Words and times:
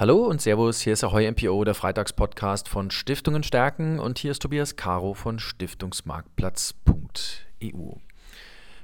Hallo 0.00 0.26
und 0.26 0.40
Servus, 0.40 0.80
hier 0.80 0.92
ist 0.92 1.02
Ahoy 1.02 1.28
MPO, 1.28 1.64
der 1.64 1.74
Freitagspodcast 1.74 2.68
von 2.68 2.92
Stiftungen 2.92 3.42
stärken 3.42 3.98
und 3.98 4.20
hier 4.20 4.30
ist 4.30 4.40
Tobias 4.40 4.76
Caro 4.76 5.12
von 5.12 5.40
Stiftungsmarktplatz.eu. 5.40 7.94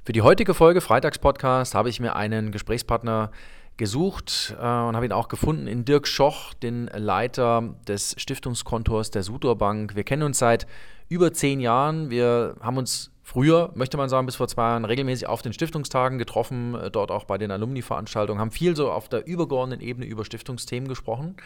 Für 0.02 0.12
die 0.12 0.22
heutige 0.22 0.54
Folge 0.54 0.80
Freitagspodcast 0.80 1.76
habe 1.76 1.88
ich 1.88 2.00
mir 2.00 2.16
einen 2.16 2.50
Gesprächspartner 2.50 3.30
gesucht 3.76 4.56
äh, 4.58 4.60
und 4.60 4.96
habe 4.96 5.04
ihn 5.04 5.12
auch 5.12 5.28
gefunden 5.28 5.68
in 5.68 5.84
Dirk 5.84 6.08
Schoch, 6.08 6.52
den 6.52 6.90
Leiter 6.92 7.76
des 7.86 8.16
Stiftungskontors 8.18 9.12
der 9.12 9.22
Sudor 9.22 9.56
Bank. 9.56 9.94
Wir 9.94 10.02
kennen 10.02 10.24
uns 10.24 10.40
seit 10.40 10.66
über 11.08 11.32
zehn 11.32 11.60
Jahren. 11.60 12.10
Wir 12.10 12.56
haben 12.60 12.76
uns 12.76 13.13
früher, 13.24 13.72
möchte 13.74 13.96
man 13.96 14.08
sagen, 14.08 14.26
bis 14.26 14.36
vor 14.36 14.46
zwei 14.46 14.62
Jahren 14.62 14.84
regelmäßig 14.84 15.26
auf 15.26 15.42
den 15.42 15.52
Stiftungstagen 15.52 16.18
getroffen, 16.18 16.74
äh, 16.74 16.90
dort 16.90 17.10
auch 17.10 17.24
bei 17.24 17.38
den 17.38 17.50
Alumni-Veranstaltungen, 17.50 18.40
haben 18.40 18.52
viel 18.52 18.76
so 18.76 18.92
auf 18.92 19.08
der 19.08 19.26
übergeordneten 19.26 19.84
Ebene 19.84 20.06
über 20.06 20.24
Stiftungsthemen 20.24 20.88
gesprochen. 20.88 21.36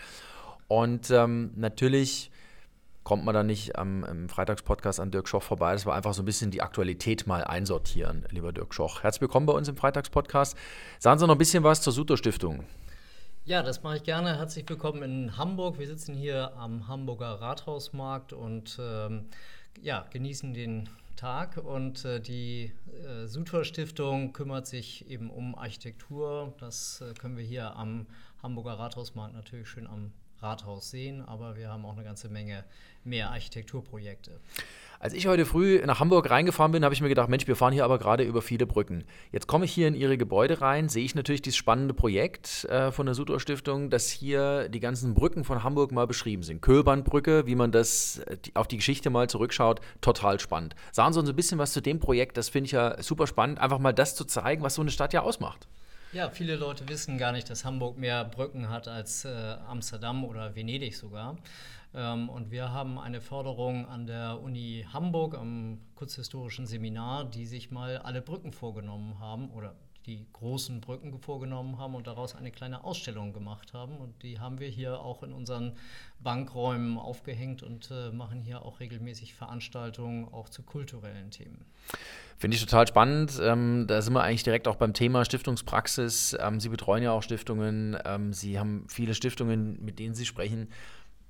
Und 0.67 1.11
ähm, 1.11 1.53
natürlich 1.57 2.31
kommt 3.05 3.25
man 3.25 3.35
da 3.35 3.43
nicht 3.43 3.79
am, 3.79 4.05
am 4.05 4.29
Freitagspodcast 4.29 5.01
an 5.01 5.11
Dirk 5.11 5.29
Schoch 5.29 5.43
vorbei. 5.43 5.73
Das 5.73 5.87
war 5.87 5.95
einfach 5.95 6.13
so 6.13 6.21
ein 6.21 6.27
bisschen 6.27 6.51
die 6.51 6.61
Aktualität 6.61 7.27
mal 7.27 7.43
einsortieren, 7.43 8.27
lieber 8.31 8.53
Dirk 8.53 8.75
Schoch. 8.75 9.03
Herzlich 9.03 9.23
willkommen 9.23 9.47
bei 9.47 9.55
uns 9.55 9.67
im 9.69 9.77
Freitagspodcast. 9.77 10.59
Sagen 10.99 11.19
Sie 11.19 11.27
noch 11.27 11.35
ein 11.35 11.39
bisschen 11.39 11.65
was 11.65 11.81
zur 11.81 11.95
Suter 11.95 12.19
Stiftung. 12.19 12.65
Ja, 13.47 13.63
das 13.63 13.83
mache 13.83 13.97
ich 13.97 14.03
gerne. 14.03 14.37
Herzlich 14.37 14.69
willkommen 14.69 15.03
in 15.03 15.39
Hamburg. 15.39 15.79
Wir 15.79 15.87
sitzen 15.87 16.15
hier 16.15 16.53
am 16.59 16.87
Hamburger 16.87 17.41
Rathausmarkt 17.41 18.35
und 18.35 18.79
ähm, 18.79 19.25
ja, 19.81 20.05
genießen 20.11 20.53
den 20.53 20.91
Tag. 21.19 21.59
Und 21.59 22.05
äh, 22.05 22.21
die 22.21 22.73
äh, 23.07 23.27
Sutor 23.27 23.65
Stiftung 23.65 24.33
kümmert 24.33 24.67
sich 24.67 25.11
eben 25.11 25.31
um 25.31 25.55
Architektur. 25.55 26.55
Das 26.59 27.01
äh, 27.01 27.13
können 27.15 27.37
wir 27.37 27.45
hier 27.45 27.77
am 27.77 28.07
Hamburger 28.43 28.79
Rathausmarkt 28.79 29.35
natürlich 29.35 29.69
schön 29.69 29.87
am 29.87 30.13
Rathaus 30.41 30.91
sehen, 30.91 31.23
aber 31.23 31.57
wir 31.57 31.69
haben 31.69 31.85
auch 31.85 31.95
eine 31.95 32.05
ganze 32.05 32.29
Menge 32.29 32.65
mehr 33.05 33.31
Architekturprojekte. 33.31 34.41
Als 35.01 35.13
ich 35.13 35.29
heute 35.29 35.47
früh 35.47 35.81
nach 35.87 36.01
Hamburg 36.01 36.29
reingefahren 36.29 36.73
bin, 36.73 36.83
habe 36.83 36.93
ich 36.93 37.01
mir 37.01 37.09
gedacht, 37.09 37.29
Mensch, 37.29 37.47
wir 37.47 37.55
fahren 37.55 37.73
hier 37.73 37.85
aber 37.85 37.99
gerade 37.99 38.25
über 38.25 38.43
viele 38.43 38.67
Brücken. 38.67 39.05
Jetzt 39.31 39.47
komme 39.47 39.65
ich 39.65 39.73
hier 39.73 39.87
in 39.87 39.95
Ihre 39.95 40.19
Gebäude 40.19 40.61
rein, 40.61 40.89
sehe 40.89 41.05
ich 41.05 41.15
natürlich 41.15 41.41
dieses 41.41 41.57
spannende 41.57 41.95
Projekt 41.95 42.65
äh, 42.65 42.91
von 42.91 43.07
der 43.07 43.15
Sutor 43.15 43.39
Stiftung, 43.39 43.91
dass 43.91 44.11
hier 44.11 44.69
die 44.69 44.81
ganzen 44.81 45.15
Brücken 45.15 45.45
von 45.45 45.63
Hamburg 45.63 45.93
mal 45.93 46.09
beschrieben 46.09 46.43
sind. 46.43 46.63
Kölbandbrücke, 46.63 47.47
wie 47.47 47.55
man 47.55 47.71
das 47.71 48.19
äh, 48.19 48.39
die, 48.45 48.57
auf 48.57 48.67
die 48.67 48.77
Geschichte 48.77 49.09
mal 49.09 49.29
zurückschaut, 49.29 49.81
total 50.01 50.41
spannend. 50.41 50.75
Sagen 50.91 51.13
Sie 51.13 51.21
uns 51.21 51.29
ein 51.29 51.37
bisschen 51.37 51.59
was 51.59 51.73
zu 51.73 51.81
dem 51.81 52.01
Projekt, 52.01 52.37
das 52.37 52.49
finde 52.49 52.67
ich 52.67 52.73
ja 52.73 53.01
super 53.01 53.29
spannend, 53.29 53.61
einfach 53.61 53.79
mal 53.79 53.93
das 53.93 54.17
zu 54.17 54.25
zeigen, 54.25 54.65
was 54.65 54.75
so 54.75 54.83
eine 54.83 54.91
Stadt 54.91 55.13
ja 55.13 55.23
ausmacht. 55.23 55.69
Ja, 56.13 56.31
viele 56.31 56.57
Leute 56.57 56.89
wissen 56.89 57.19
gar 57.19 57.33
nicht, 57.33 57.51
dass 57.51 57.67
Hamburg 57.67 57.99
mehr 57.99 58.25
Brücken 58.25 58.71
hat 58.71 58.89
als 58.89 59.27
äh, 59.27 59.57
Amsterdam 59.67 60.25
oder 60.25 60.57
Venedig 60.57 60.97
sogar. 60.97 61.37
Ähm, 61.95 62.31
und 62.31 62.51
wir 62.51 62.73
haben 62.73 62.99
eine 62.99 63.21
Förderung 63.21 63.87
an 63.87 64.07
der 64.07 64.41
Uni 64.41 64.87
Hamburg 64.91 65.37
am 65.37 65.81
kurzhistorischen 65.97 66.67
Seminar, 66.67 67.27
die 67.27 67.45
sich 67.45 67.71
mal 67.71 67.99
alle 67.99 68.23
Brücken 68.23 68.53
vorgenommen 68.53 69.19
haben 69.19 69.51
oder 69.51 69.75
die 70.09 70.27
großen 70.33 70.81
Brücken 70.81 71.17
vorgenommen 71.19 71.79
haben 71.79 71.95
und 71.95 72.07
daraus 72.07 72.35
eine 72.35 72.51
kleine 72.51 72.83
Ausstellung 72.83 73.33
gemacht 73.33 73.75
haben. 73.75 73.99
Und 73.99 74.23
die 74.23 74.41
haben 74.41 74.59
wir 74.59 74.69
hier 74.69 74.99
auch 75.01 75.23
in 75.23 75.33
unseren 75.33 75.75
Bankräumen 76.19 76.99
aufgehängt 76.99 77.63
und 77.63 77.91
äh, 77.91 78.11
machen 78.11 78.41
hier 78.41 78.63
auch 78.63 78.81
regelmäßig 78.81 79.35
Veranstaltungen 79.35 80.27
auch 80.33 80.49
zu 80.49 80.63
kulturellen 80.63 81.31
Themen. 81.31 81.65
Finde 82.39 82.57
ich 82.57 82.65
total 82.65 82.87
spannend. 82.89 83.39
Ähm, 83.43 83.85
da 83.87 84.01
sind 84.01 84.15
wir 84.15 84.23
eigentlich 84.23 84.45
direkt 84.45 84.67
auch 84.67 84.77
beim 84.77 84.95
Thema 84.95 85.25
Stiftungspraxis. 85.25 86.37
Ähm, 86.41 86.59
Sie 86.59 86.71
betreuen 86.71 87.03
ja 87.03 87.13
auch 87.13 87.23
Stiftungen. 87.23 87.97
Ähm, 88.05 88.33
Sie 88.33 88.59
haben 88.59 88.87
viele 88.89 89.15
Stiftungen, 89.15 89.85
mit 89.85 89.99
denen 89.99 90.15
Sie 90.15 90.25
sprechen. 90.25 90.69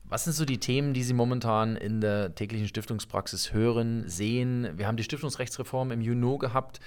Was 0.05 0.25
sind 0.25 0.33
so 0.33 0.47
die 0.47 0.59
Themen, 0.59 0.95
die 0.95 1.03
Sie 1.03 1.13
momentan 1.13 1.77
in 1.77 2.01
der 2.01 2.35
täglichen 2.35 2.69
Stiftungspraxis 2.69 3.53
hören, 3.53 4.05
sehen? 4.09 4.71
Wir 4.77 4.87
haben 4.87 4.97
die 4.97 5.03
Stiftungsrechtsreform 5.03 5.91
im 5.91 6.01
Juni 6.01 6.39
gehabt. 6.39 6.81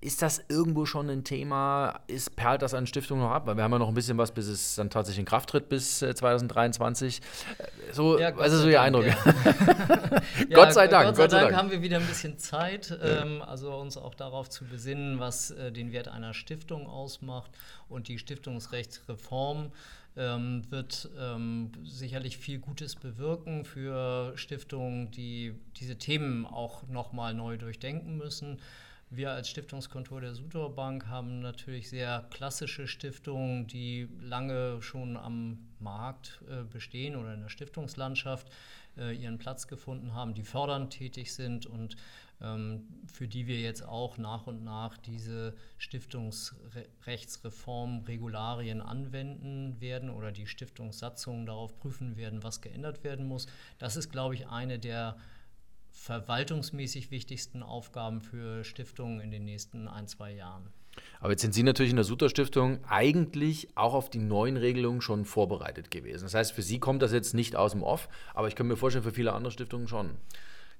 Ist 0.00 0.22
das 0.22 0.42
irgendwo 0.48 0.86
schon 0.86 1.08
ein 1.10 1.24
Thema? 1.24 2.00
Ist, 2.06 2.36
perlt 2.36 2.62
das 2.62 2.74
an 2.74 2.86
Stiftungen 2.86 3.22
noch 3.22 3.30
ab? 3.30 3.46
Weil 3.46 3.56
wir 3.56 3.64
haben 3.64 3.72
ja 3.72 3.78
noch 3.78 3.88
ein 3.88 3.94
bisschen 3.94 4.18
was, 4.18 4.32
bis 4.32 4.46
es 4.46 4.74
dann 4.76 4.90
tatsächlich 4.90 5.20
in 5.20 5.24
Kraft 5.26 5.50
tritt, 5.50 5.68
bis 5.68 5.98
2023. 5.98 7.20
Äh, 7.20 7.62
äh, 7.62 7.92
so, 7.92 8.18
ja, 8.18 8.34
also 8.36 8.58
so 8.58 8.68
Ihr 8.68 8.80
Eindruck. 8.80 9.04
Ja. 10.48 10.56
Gott 10.56 10.72
sei 10.72 10.88
Dank. 10.88 11.16
Gott 11.16 11.16
sei, 11.16 11.40
Dank, 11.40 11.50
Dank 11.50 11.56
haben 11.56 11.70
wir 11.70 11.82
wieder 11.82 11.98
ein 11.98 12.06
bisschen 12.06 12.38
Zeit, 12.38 12.96
ähm, 13.02 13.42
also 13.42 13.74
uns 13.74 13.96
auch 13.96 14.14
darauf 14.14 14.48
zu 14.50 14.64
besinnen, 14.64 15.18
was 15.18 15.50
äh, 15.50 15.72
den 15.72 15.92
Wert 15.92 16.08
einer 16.08 16.34
Stiftung 16.34 16.86
ausmacht. 16.86 17.50
Und 17.88 18.08
die 18.08 18.18
Stiftungsrechtsreform 18.18 19.72
ähm, 20.16 20.62
wird 20.70 21.08
ähm, 21.18 21.72
sicherlich 21.84 22.36
viel 22.36 22.58
Gutes 22.58 22.96
bewirken 22.96 23.64
für 23.64 24.32
Stiftungen, 24.36 25.10
die 25.10 25.54
diese 25.76 25.96
Themen 25.96 26.46
auch 26.46 26.86
nochmal 26.88 27.34
neu 27.34 27.56
durchdenken 27.56 28.16
müssen. 28.18 28.58
Wir 29.14 29.32
als 29.32 29.50
Stiftungskontor 29.50 30.22
der 30.22 30.34
Sutor 30.34 30.74
Bank 30.74 31.06
haben 31.06 31.40
natürlich 31.40 31.90
sehr 31.90 32.24
klassische 32.30 32.86
Stiftungen, 32.86 33.66
die 33.66 34.08
lange 34.22 34.80
schon 34.80 35.18
am 35.18 35.58
Markt 35.80 36.40
äh, 36.48 36.64
bestehen 36.64 37.14
oder 37.16 37.34
in 37.34 37.42
der 37.42 37.50
Stiftungslandschaft 37.50 38.50
äh, 38.96 39.14
ihren 39.14 39.36
Platz 39.36 39.68
gefunden 39.68 40.14
haben, 40.14 40.32
die 40.32 40.44
fördernd 40.44 40.94
tätig 40.94 41.34
sind 41.34 41.66
und 41.66 41.96
ähm, 42.40 42.88
für 43.06 43.28
die 43.28 43.46
wir 43.46 43.60
jetzt 43.60 43.86
auch 43.86 44.16
nach 44.16 44.46
und 44.46 44.64
nach 44.64 44.96
diese 44.96 45.54
Stiftungsrechtsreform 45.76 48.04
Regularien 48.08 48.80
anwenden 48.80 49.78
werden 49.78 50.08
oder 50.08 50.32
die 50.32 50.46
Stiftungssatzungen 50.46 51.44
darauf 51.44 51.78
prüfen 51.78 52.16
werden, 52.16 52.42
was 52.42 52.62
geändert 52.62 53.04
werden 53.04 53.26
muss. 53.26 53.46
Das 53.78 53.96
ist, 53.96 54.10
glaube 54.10 54.36
ich, 54.36 54.48
eine 54.48 54.78
der 54.78 55.18
verwaltungsmäßig 56.02 57.12
wichtigsten 57.12 57.62
Aufgaben 57.62 58.22
für 58.22 58.64
Stiftungen 58.64 59.20
in 59.20 59.30
den 59.30 59.44
nächsten 59.44 59.86
ein, 59.86 60.08
zwei 60.08 60.32
Jahren. 60.32 60.64
Aber 61.20 61.30
jetzt 61.30 61.42
sind 61.42 61.54
Sie 61.54 61.62
natürlich 61.62 61.90
in 61.90 61.96
der 61.96 62.04
Suter 62.04 62.28
Stiftung 62.28 62.80
eigentlich 62.88 63.68
auch 63.76 63.94
auf 63.94 64.10
die 64.10 64.18
neuen 64.18 64.56
Regelungen 64.56 65.00
schon 65.00 65.24
vorbereitet 65.24 65.92
gewesen. 65.92 66.24
Das 66.24 66.34
heißt, 66.34 66.52
für 66.52 66.62
Sie 66.62 66.80
kommt 66.80 67.02
das 67.02 67.12
jetzt 67.12 67.34
nicht 67.34 67.54
aus 67.54 67.70
dem 67.70 67.84
Off, 67.84 68.08
aber 68.34 68.48
ich 68.48 68.56
kann 68.56 68.66
mir 68.66 68.76
vorstellen, 68.76 69.04
für 69.04 69.12
viele 69.12 69.32
andere 69.32 69.52
Stiftungen 69.52 69.86
schon. 69.86 70.10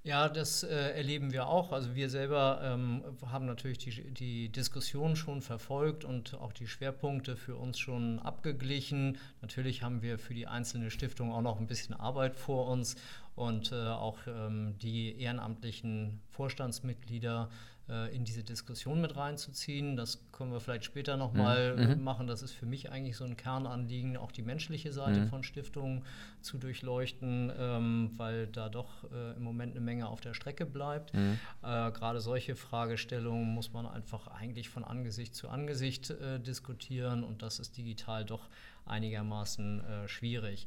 Ja, 0.05 0.29
das 0.29 0.65
äh, 0.65 0.97
erleben 0.97 1.33
wir 1.33 1.47
auch. 1.47 1.71
Also 1.71 1.95
wir 1.95 2.11
selber 2.11 2.61
ähm, 2.65 3.05
haben 3.31 3.47
natürlich 3.47 3.79
die, 3.79 4.11
die 4.11 4.49
Diskussion 4.49 5.15
schon 5.15 5.43
verfolgt 5.43 6.05
und 6.05 6.35
auch 6.35 6.53
die 6.53 6.67
Schwerpunkte 6.67 7.37
für 7.37 7.55
uns 7.55 7.79
schon 7.79 8.19
abgeglichen. 8.19 9.19
Natürlich 9.43 9.85
haben 9.85 10.03
wir 10.03 10.19
für 10.19 10.35
die 10.35 10.49
einzelne 10.49 10.91
Stiftung 10.91 11.33
auch 11.33 11.41
noch 11.41 11.61
ein 11.61 11.69
bisschen 11.69 11.95
Arbeit 11.95 12.35
vor 12.35 12.67
uns 12.67 12.97
und 13.37 13.71
äh, 13.71 13.77
auch 13.77 14.19
ähm, 14.27 14.77
die 14.83 15.21
ehrenamtlichen 15.21 16.21
Vorstandsmitglieder 16.31 17.49
äh, 17.89 18.15
in 18.15 18.25
diese 18.25 18.43
Diskussion 18.43 19.01
mit 19.01 19.17
reinzuziehen. 19.17 19.97
Das 19.97 20.21
können 20.33 20.53
wir 20.53 20.61
vielleicht 20.61 20.85
später 20.85 21.17
nochmal 21.17 21.77
mhm. 21.77 21.99
mhm. 21.99 22.05
machen. 22.05 22.27
Das 22.27 22.43
ist 22.43 22.53
für 22.53 22.67
mich 22.67 22.91
eigentlich 22.91 23.17
so 23.17 23.25
ein 23.25 23.37
Kernanliegen, 23.37 24.17
auch 24.17 24.33
die 24.33 24.43
menschliche 24.43 24.93
Seite 24.93 25.21
mhm. 25.21 25.29
von 25.29 25.43
Stiftungen 25.43 26.05
zu 26.41 26.59
durchleuchten, 26.59 27.53
ähm, 27.59 28.11
weil 28.17 28.47
da 28.47 28.69
doch 28.69 29.05
äh, 29.13 29.37
im 29.37 29.43
Moment 29.43 29.73
eine 29.73 29.81
Menge 29.81 30.09
auf 30.09 30.21
der 30.21 30.35
Strecke 30.35 30.67
bleibt. 30.67 31.13
Mhm. 31.15 31.39
Äh, 31.63 31.91
Gerade 31.93 32.21
solche 32.21 32.55
Fragestellungen 32.55 33.53
muss 33.53 33.73
man 33.73 33.87
einfach 33.87 34.29
eigentlich 34.29 34.69
von 34.69 34.85
Angesicht 34.85 35.35
zu 35.35 35.49
Angesicht 35.49 36.11
äh, 36.11 36.41
diskutieren 36.41 37.25
und 37.25 37.43
das 37.43 37.59
ist 37.59 37.77
digital 37.77 38.25
doch 38.25 38.49
einigermaßen 38.87 39.85
äh, 39.85 40.09
schwierig. 40.09 40.67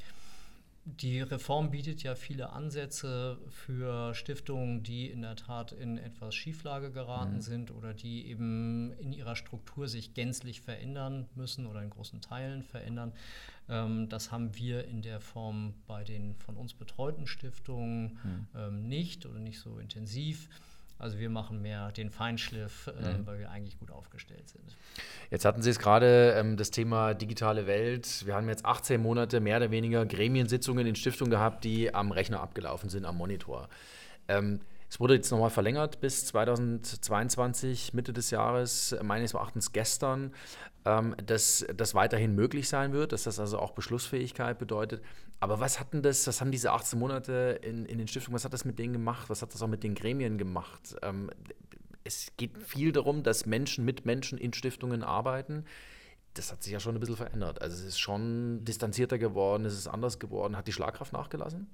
Die 0.88 1.20
Reform 1.20 1.72
bietet 1.72 2.04
ja 2.04 2.14
viele 2.14 2.52
Ansätze 2.52 3.40
für 3.50 4.14
Stiftungen, 4.14 4.84
die 4.84 5.10
in 5.10 5.24
der 5.24 5.36
Tat 5.36 5.72
in 5.72 5.98
etwas 5.98 6.36
Schieflage 6.36 6.92
geraten 6.92 7.38
mhm. 7.38 7.42
sind 7.42 7.72
oder 7.72 7.96
die 7.96 8.28
eben 8.28 8.94
in 9.00 9.12
ihrer 9.12 9.36
Struktur 9.36 9.88
sich 9.88 10.14
gänzlich 10.14 10.62
verändern 10.62 11.28
müssen 11.34 11.66
oder 11.66 11.82
in 11.82 11.90
großen 11.90 12.22
Teilen 12.22 12.62
verändern. 12.62 13.14
Ähm, 13.68 14.10
das 14.10 14.32
haben 14.32 14.56
wir 14.56 14.86
in 14.86 15.02
der 15.02 15.22
Form 15.22 15.74
bei 15.88 16.04
den 16.04 16.36
von 16.36 16.56
uns 16.56 16.76
betreuten 16.76 17.26
Stiftungen 17.26 18.20
mhm. 18.24 18.48
ähm, 18.56 18.88
nicht 18.88 19.26
oder 19.26 19.40
nicht 19.40 19.60
so 19.60 19.80
intensiv. 19.80 20.50
Also 20.98 21.20
wir 21.20 21.30
machen 21.30 21.62
mehr 21.62 21.92
den 21.92 22.10
Feinschliff, 22.10 22.88
äh, 22.88 23.18
mhm. 23.18 23.28
weil 23.28 23.40
wir 23.40 23.52
eigentlich 23.52 23.78
gut 23.78 23.92
aufgestellt 23.92 24.48
sind. 24.48 24.78
Jetzt 25.30 25.44
hatten 25.44 25.62
Sie 25.62 25.70
es 25.70 25.80
gerade 25.80 26.34
ähm, 26.38 26.56
das 26.56 26.72
Thema 26.72 27.14
digitale 27.14 27.68
Welt. 27.68 28.26
Wir 28.26 28.36
haben 28.36 28.48
jetzt 28.48 28.66
18 28.66 29.02
Monate 29.02 29.42
mehr 29.42 29.58
oder 29.58 29.72
weniger 29.72 30.06
Gremiensitzungen 30.06 30.88
in 30.88 30.96
Stiftungen 30.96 31.32
gehabt, 31.32 31.64
die 31.64 31.94
am 31.94 32.12
Rechner 32.12 32.40
abgelaufen 32.40 32.90
sind, 32.90 33.06
am 33.06 33.18
Monitor. 33.18 33.68
Ähm, 34.28 34.62
es 34.96 35.00
wurde 35.02 35.16
jetzt 35.16 35.30
nochmal 35.30 35.50
verlängert 35.50 36.00
bis 36.00 36.26
2022, 36.28 37.94
Mitte 37.94 38.14
des 38.14 38.32
Jahres, 38.32 38.96
meines 39.04 39.34
Erachtens 39.34 39.74
gestern, 39.74 40.34
ähm, 40.86 41.18
dass 41.26 41.66
das 41.76 41.96
weiterhin 41.96 42.34
möglich 42.34 42.70
sein 42.70 42.94
wird, 42.94 43.12
dass 43.12 43.24
das 43.24 43.38
also 43.38 43.60
auch 43.60 43.72
Beschlussfähigkeit 43.72 44.58
bedeutet. 44.58 45.04
Aber 45.42 45.60
was 45.60 45.82
hatten 45.82 46.02
das, 46.02 46.26
was 46.28 46.40
haben 46.40 46.50
diese 46.50 46.72
18 46.72 46.98
Monate 46.98 47.60
in, 47.62 47.86
in 47.86 47.98
den 47.98 48.08
Stiftungen, 48.08 48.36
was 48.36 48.46
hat 48.46 48.54
das 48.54 48.64
mit 48.64 48.80
denen 48.80 48.94
gemacht? 48.94 49.30
Was 49.30 49.42
hat 49.42 49.54
das 49.54 49.62
auch 49.62 49.68
mit 49.68 49.84
den 49.84 49.96
Gremien 49.96 50.38
gemacht? 50.38 50.96
Ähm, 51.02 51.30
es 52.06 52.32
geht 52.38 52.58
viel 52.58 52.94
darum, 52.94 53.22
dass 53.22 53.46
Menschen 53.46 53.84
mit 53.84 54.06
Menschen 54.06 54.38
in 54.38 54.54
Stiftungen 54.54 55.04
arbeiten. 55.04 55.66
das 56.36 56.54
hat 56.54 56.64
sich 56.64 56.72
ja 56.72 56.80
schon 56.80 56.96
ein 56.96 57.02
bisschen 57.02 57.18
verändert. 57.18 57.62
Also 57.62 57.76
es 57.76 57.84
ist 57.84 58.00
schon 58.00 58.64
distanzierter 58.64 59.18
geworden, 59.18 59.66
es 59.66 59.74
ist 59.74 59.88
anders 59.88 60.20
geworden. 60.20 60.56
Hat 60.56 60.68
die 60.68 60.72
Schlagkraft 60.72 61.12
nachgelassen? 61.12 61.68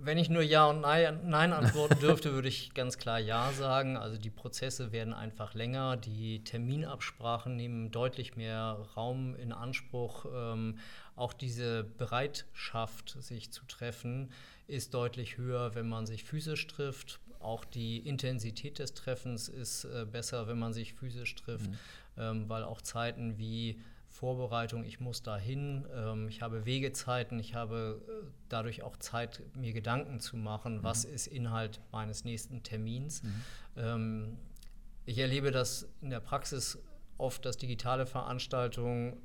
Wenn 0.00 0.18
ich 0.18 0.28
nur 0.28 0.42
Ja 0.42 0.66
und 0.66 0.80
Nein 0.80 1.52
antworten 1.52 1.98
dürfte, 2.00 2.32
würde 2.32 2.48
ich 2.48 2.74
ganz 2.74 2.98
klar 2.98 3.18
Ja 3.18 3.52
sagen. 3.52 3.96
Also 3.96 4.18
die 4.18 4.30
Prozesse 4.30 4.92
werden 4.92 5.14
einfach 5.14 5.54
länger, 5.54 5.96
die 5.96 6.42
Terminabsprachen 6.44 7.56
nehmen 7.56 7.90
deutlich 7.90 8.36
mehr 8.36 8.86
Raum 8.96 9.34
in 9.36 9.52
Anspruch. 9.52 10.26
Ähm, 10.34 10.78
auch 11.16 11.32
diese 11.32 11.84
Bereitschaft, 11.84 13.16
sich 13.20 13.50
zu 13.50 13.64
treffen, 13.66 14.30
ist 14.66 14.94
deutlich 14.94 15.38
höher, 15.38 15.74
wenn 15.74 15.88
man 15.88 16.06
sich 16.06 16.24
physisch 16.24 16.66
trifft. 16.66 17.20
Auch 17.40 17.64
die 17.64 17.98
Intensität 17.98 18.78
des 18.78 18.94
Treffens 18.94 19.48
ist 19.48 19.84
äh, 19.84 20.04
besser, 20.04 20.48
wenn 20.48 20.58
man 20.58 20.72
sich 20.72 20.94
physisch 20.94 21.34
trifft, 21.34 21.70
mhm. 21.70 21.78
ähm, 22.18 22.48
weil 22.48 22.64
auch 22.64 22.82
Zeiten 22.82 23.38
wie 23.38 23.80
Vorbereitung, 24.16 24.84
ich 24.84 24.98
muss 24.98 25.22
dahin, 25.22 25.86
ähm, 25.94 26.28
ich 26.28 26.40
habe 26.40 26.64
Wegezeiten, 26.64 27.38
ich 27.38 27.54
habe 27.54 28.00
äh, 28.08 28.26
dadurch 28.48 28.82
auch 28.82 28.96
Zeit, 28.96 29.42
mir 29.54 29.74
Gedanken 29.74 30.20
zu 30.20 30.38
machen, 30.38 30.78
mhm. 30.78 30.82
was 30.82 31.04
ist 31.04 31.26
Inhalt 31.26 31.80
meines 31.92 32.24
nächsten 32.24 32.62
Termins. 32.62 33.22
Mhm. 33.22 33.42
Ähm, 33.76 34.38
ich 35.04 35.18
erlebe 35.18 35.50
das 35.50 35.88
in 36.00 36.08
der 36.08 36.20
Praxis 36.20 36.78
oft, 37.18 37.44
dass 37.44 37.58
digitale 37.58 38.06
Veranstaltungen 38.06 39.18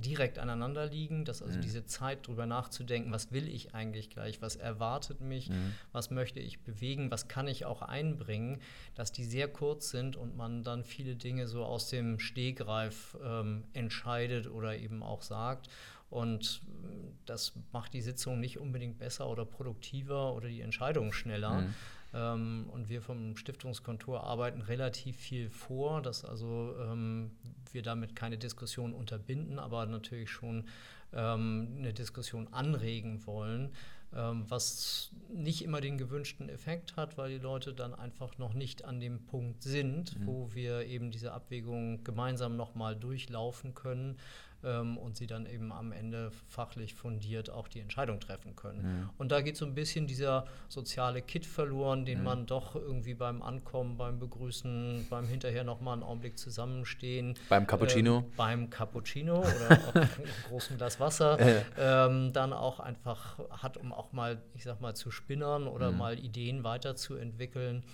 direkt 0.00 0.38
aneinander 0.38 0.86
liegen, 0.86 1.24
dass 1.24 1.42
also 1.42 1.56
mhm. 1.56 1.62
diese 1.62 1.86
Zeit 1.86 2.26
drüber 2.26 2.46
nachzudenken, 2.46 3.12
was 3.12 3.32
will 3.32 3.48
ich 3.48 3.74
eigentlich 3.74 4.10
gleich, 4.10 4.42
was 4.42 4.56
erwartet 4.56 5.20
mich, 5.20 5.50
mhm. 5.50 5.72
was 5.92 6.10
möchte 6.10 6.40
ich 6.40 6.60
bewegen, 6.60 7.10
was 7.10 7.28
kann 7.28 7.48
ich 7.48 7.64
auch 7.64 7.82
einbringen, 7.82 8.60
dass 8.94 9.12
die 9.12 9.24
sehr 9.24 9.48
kurz 9.48 9.90
sind 9.90 10.16
und 10.16 10.36
man 10.36 10.62
dann 10.62 10.84
viele 10.84 11.16
Dinge 11.16 11.46
so 11.46 11.64
aus 11.64 11.88
dem 11.88 12.18
Stehgreif 12.18 13.16
ähm, 13.24 13.64
entscheidet 13.72 14.48
oder 14.48 14.76
eben 14.76 15.02
auch 15.02 15.22
sagt. 15.22 15.68
Und 16.08 16.62
äh, 16.66 16.86
das 17.24 17.52
macht 17.72 17.92
die 17.94 18.02
Sitzung 18.02 18.38
nicht 18.38 18.58
unbedingt 18.58 18.98
besser 18.98 19.28
oder 19.28 19.44
produktiver 19.44 20.34
oder 20.34 20.48
die 20.48 20.60
Entscheidung 20.60 21.12
schneller. 21.12 21.62
Mhm. 21.62 21.74
Ähm, 22.16 22.66
und 22.72 22.88
wir 22.88 23.02
vom 23.02 23.36
Stiftungskontor 23.36 24.24
arbeiten 24.24 24.62
relativ 24.62 25.16
viel 25.16 25.50
vor, 25.50 26.00
dass 26.00 26.24
also 26.24 26.74
ähm, 26.80 27.30
wir 27.72 27.82
damit 27.82 28.16
keine 28.16 28.38
Diskussion 28.38 28.94
unterbinden, 28.94 29.58
aber 29.58 29.84
natürlich 29.84 30.30
schon 30.30 30.64
ähm, 31.12 31.74
eine 31.78 31.92
Diskussion 31.92 32.48
anregen 32.52 33.26
wollen, 33.26 33.74
ähm, 34.14 34.44
was 34.48 35.10
nicht 35.28 35.62
immer 35.62 35.82
den 35.82 35.98
gewünschten 35.98 36.48
Effekt 36.48 36.96
hat, 36.96 37.18
weil 37.18 37.30
die 37.30 37.42
Leute 37.42 37.74
dann 37.74 37.94
einfach 37.94 38.38
noch 38.38 38.54
nicht 38.54 38.84
an 38.86 38.98
dem 38.98 39.26
Punkt 39.26 39.62
sind, 39.62 40.18
mhm. 40.18 40.26
wo 40.26 40.54
wir 40.54 40.86
eben 40.86 41.10
diese 41.10 41.32
Abwägung 41.32 42.02
gemeinsam 42.02 42.56
nochmal 42.56 42.96
durchlaufen 42.96 43.74
können 43.74 44.16
ähm, 44.66 44.98
und 44.98 45.16
sie 45.16 45.26
dann 45.26 45.46
eben 45.46 45.72
am 45.72 45.92
Ende 45.92 46.30
fachlich 46.48 46.94
fundiert 46.94 47.50
auch 47.50 47.68
die 47.68 47.80
Entscheidung 47.80 48.20
treffen 48.20 48.56
können. 48.56 48.82
Mhm. 48.82 49.10
Und 49.16 49.32
da 49.32 49.40
geht 49.40 49.56
so 49.56 49.64
ein 49.64 49.74
bisschen 49.74 50.06
dieser 50.06 50.46
soziale 50.68 51.22
Kit 51.22 51.46
verloren, 51.46 52.04
den 52.04 52.18
mhm. 52.18 52.24
man 52.24 52.46
doch 52.46 52.74
irgendwie 52.74 53.14
beim 53.14 53.42
Ankommen, 53.42 53.96
beim 53.96 54.18
Begrüßen, 54.18 55.06
beim 55.08 55.26
hinterher 55.26 55.64
nochmal 55.64 55.94
einen 55.94 56.02
Augenblick 56.02 56.38
zusammenstehen. 56.38 57.34
Beim 57.48 57.66
Cappuccino. 57.66 58.18
Äh, 58.18 58.36
beim 58.36 58.68
Cappuccino 58.68 59.38
oder 59.38 59.78
auch 59.88 59.94
einem 59.94 60.08
großen 60.48 60.76
Glas 60.76 61.00
Wasser. 61.00 61.38
ähm, 61.78 62.32
dann 62.32 62.52
auch 62.52 62.80
einfach 62.80 63.38
hat, 63.50 63.76
um 63.76 63.92
auch 63.92 64.12
mal, 64.12 64.42
ich 64.54 64.64
sag 64.64 64.80
mal, 64.80 64.94
zu 64.94 65.10
spinnern 65.10 65.68
oder 65.68 65.92
mhm. 65.92 65.98
mal 65.98 66.18
Ideen 66.18 66.64
weiterzuentwickeln 66.64 67.84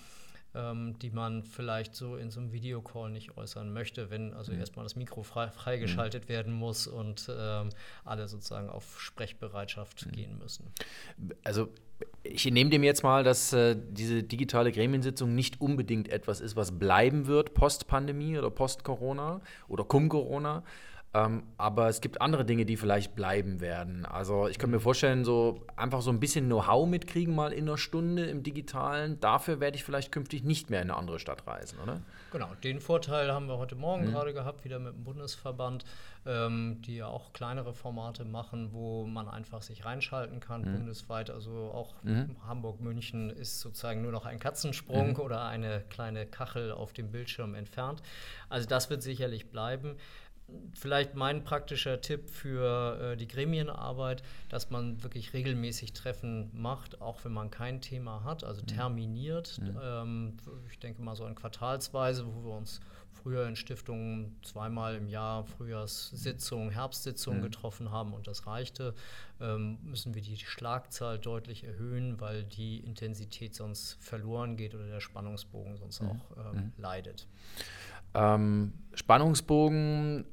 ähm, 0.55 0.99
die 0.99 1.11
man 1.11 1.43
vielleicht 1.43 1.95
so 1.95 2.17
in 2.17 2.31
so 2.31 2.41
einem 2.41 2.53
Videocall 2.53 3.11
nicht 3.11 3.37
äußern 3.37 3.73
möchte, 3.73 4.11
wenn 4.11 4.35
also 4.35 4.53
mhm. 4.53 4.61
erstmal 4.61 4.85
das 4.85 4.97
Mikro 4.97 5.23
frei, 5.23 5.51
freigeschaltet 5.51 6.25
mhm. 6.25 6.29
werden 6.29 6.53
muss 6.53 6.87
und 6.87 7.31
ähm, 7.35 7.71
alle 8.05 8.29
sozusagen 8.29 8.69
auf 8.69 9.01
Sprechbereitschaft 9.01 10.07
mhm. 10.07 10.13
gehen 10.13 10.39
müssen. 10.39 10.67
Also 11.45 11.69
ich 12.23 12.45
nehme 12.51 12.71
dem 12.71 12.83
jetzt 12.83 13.03
mal, 13.03 13.25
dass 13.25 13.53
äh, 13.53 13.77
diese 13.77 14.23
digitale 14.23 14.73
Gremiensitzung 14.73 15.35
nicht 15.35 15.61
unbedingt 15.61 16.09
etwas 16.09 16.41
ist, 16.41 16.57
was 16.57 16.79
bleiben 16.79 17.27
wird 17.27 17.55
post-Pandemie 17.55 18.39
oder 18.39 18.51
post-Corona 18.51 19.41
oder 19.69 19.85
cum-Corona, 19.85 20.63
ähm, 21.15 21.43
aber 21.59 21.89
es 21.89 22.01
gibt 22.01 22.23
andere 22.23 22.47
Dinge, 22.47 22.65
die 22.65 22.79
vielleicht 22.79 23.15
bleiben 23.15 23.61
werden. 23.61 24.07
Also 24.07 24.49
ich 24.49 24.59
kann 24.59 24.71
mir 24.71 24.81
vorstellen, 24.81 25.25
so 25.25 25.61
einfach 25.77 26.01
so 26.01 26.11
ein 26.11 26.21
bisschen 26.21 26.47
Know-how 26.47 26.89
mitkriegen 26.89 27.35
mal 27.35 27.53
in 27.53 27.69
einer 27.69 27.77
Stunde 27.77 28.25
im 28.25 28.43
Digitalen. 28.43 29.21
Dafür 29.21 29.61
werde 29.61 29.77
ich 29.77 29.85
vielleicht 29.85 30.11
künftig 30.11 30.43
nicht 30.43 30.71
mehr 30.71 30.81
in 30.81 30.91
eine 30.91 30.99
andere 30.99 31.19
Stadt 31.19 31.47
reisen, 31.47 31.79
oder? 31.83 32.01
Genau, 32.31 32.49
den 32.65 32.81
Vorteil 32.81 33.31
haben 33.31 33.47
wir 33.47 33.59
heute 33.59 33.75
Morgen 33.75 34.07
mhm. 34.07 34.13
gerade 34.13 34.33
gehabt, 34.33 34.65
wieder 34.65 34.79
mit 34.79 34.95
dem 34.95 35.05
Bundesverband, 35.05 35.85
ähm, 36.25 36.81
die 36.87 36.97
ja 36.97 37.09
auch 37.09 37.35
kleinere 37.35 37.75
Formate 37.75 38.25
machen, 38.25 38.71
wo 38.73 39.05
man 39.05 39.29
einfach 39.29 39.61
sich 39.61 39.85
reinschalten 39.85 40.41
kann, 40.41 40.63
mhm. 40.63 40.79
bundesweit. 40.79 41.29
Also 41.29 41.73
auch 41.75 41.95
mhm. 42.05 42.37
Hamburg, 42.47 42.81
München 42.81 43.29
ist 43.29 43.61
sozusagen 43.61 44.01
nur 44.01 44.13
noch 44.13 44.25
ein 44.25 44.39
Katzensprung 44.39 45.11
mhm. 45.11 45.21
oder 45.21 45.45
eine 45.45 45.85
kleine 45.91 46.25
Kachel 46.25 46.73
auf 46.73 46.95
dem 46.95 47.13
Bildschirm 47.13 47.55
entfernt. 47.55 48.03
Also 48.49 48.67
das 48.67 48.89
wird 48.89 49.03
sicherlich 49.03 49.51
bleiben 49.51 49.97
vielleicht 50.75 51.15
mein 51.15 51.45
praktischer 51.45 52.01
Tipp 52.01 52.31
für 52.31 53.13
äh, 53.13 53.17
die 53.17 53.29
Gremienarbeit, 53.29 54.23
dass 54.49 54.71
man 54.71 55.03
wirklich 55.03 55.33
regelmäßig 55.33 55.93
Treffen 55.93 56.51
macht, 56.53 57.01
auch 57.01 57.25
wenn 57.25 57.33
man 57.33 57.51
kein 57.51 57.81
Thema 57.81 58.25
hat, 58.25 58.45
also 58.45 58.63
mhm. 58.63 58.67
terminiert. 58.67 59.61
Mhm. 59.61 59.79
Ähm, 59.83 60.37
ich 60.71 60.79
denke 60.79 61.03
mal 61.03 61.17
so 61.17 61.27
in 61.27 61.35
Quartalsweise, 61.35 62.27
wo 62.27 62.45
wir 62.45 62.57
uns 62.57 62.81
früher 63.23 63.47
in 63.47 63.57
Stiftungen 63.57 64.37
zweimal 64.43 64.97
im 64.97 65.09
Jahr 65.09 65.45
Frühjahrssitzung, 65.45 66.71
Herbstsitzung 66.71 67.39
mhm. 67.39 67.43
getroffen 67.43 67.91
haben 67.91 68.13
und 68.15 68.27
das 68.27 68.47
reichte, 68.47 68.95
ähm, 69.41 69.79
müssen 69.83 70.15
wir 70.15 70.23
die 70.23 70.37
Schlagzahl 70.37 71.19
deutlich 71.19 71.65
erhöhen, 71.65 72.21
weil 72.21 72.45
die 72.45 72.79
Intensität 72.79 73.55
sonst 73.55 73.97
verloren 74.01 74.57
geht 74.57 74.75
oder 74.75 74.87
der 74.87 75.01
Spannungsbogen 75.01 75.77
sonst 75.77 76.03
mhm. 76.03 76.09
auch 76.09 76.37
ähm, 76.37 76.57
mhm. 76.57 76.73
leidet. 76.79 77.27
Ähm, 78.15 78.73
Spannungsbogen 78.95 80.27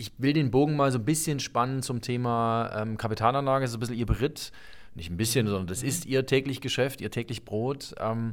ich 0.00 0.12
will 0.16 0.32
den 0.32 0.50
Bogen 0.50 0.76
mal 0.76 0.90
so 0.90 0.98
ein 0.98 1.04
bisschen 1.04 1.40
spannen 1.40 1.82
zum 1.82 2.00
Thema 2.00 2.70
ähm, 2.74 2.96
Kapitalanlage. 2.96 3.64
Das 3.64 3.72
ist 3.72 3.76
ein 3.76 3.80
bisschen 3.80 3.98
Ihr 3.98 4.06
Beritt. 4.06 4.50
Nicht 4.94 5.10
ein 5.10 5.18
bisschen, 5.18 5.46
sondern 5.46 5.66
das 5.66 5.82
ist 5.82 6.06
Ihr 6.06 6.24
täglich 6.24 6.62
Geschäft, 6.62 7.02
Ihr 7.02 7.10
täglich 7.10 7.44
Brot. 7.44 7.94
Ähm, 8.00 8.32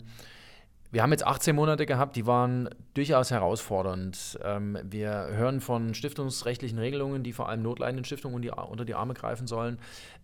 wir 0.91 1.03
haben 1.03 1.11
jetzt 1.11 1.25
18 1.25 1.55
Monate 1.55 1.85
gehabt, 1.85 2.15
die 2.15 2.25
waren 2.25 2.69
durchaus 2.93 3.31
herausfordernd. 3.31 4.39
Ähm, 4.43 4.77
wir 4.83 5.27
hören 5.31 5.59
von 5.59 5.93
stiftungsrechtlichen 5.93 6.79
Regelungen, 6.79 7.23
die 7.23 7.33
vor 7.33 7.49
allem 7.49 7.61
notleidenden 7.61 8.05
Stiftungen 8.05 8.49
unter 8.49 8.85
die 8.85 8.93
Arme 8.93 9.13
greifen 9.13 9.47
sollen. 9.47 9.79